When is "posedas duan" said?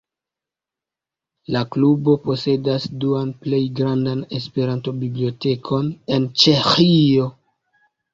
2.23-3.33